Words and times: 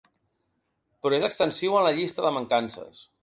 Però 1.03 1.19
és 1.19 1.27
extensiu 1.27 1.77
en 1.81 1.87
la 1.89 1.93
llista 1.99 2.25
de 2.27 2.35
mancances. 2.39 3.05